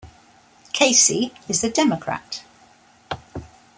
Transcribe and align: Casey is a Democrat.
Casey 0.73 1.31
is 1.47 1.63
a 1.63 1.69
Democrat. 1.69 2.43